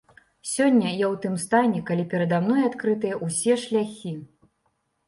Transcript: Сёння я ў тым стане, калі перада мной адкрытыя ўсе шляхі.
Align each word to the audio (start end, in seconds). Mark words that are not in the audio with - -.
Сёння 0.51 0.87
я 1.05 1.07
ў 1.13 1.15
тым 1.25 1.35
стане, 1.45 1.83
калі 1.91 2.09
перада 2.15 2.41
мной 2.49 2.67
адкрытыя 2.71 3.21
ўсе 3.25 3.63
шляхі. 3.69 4.21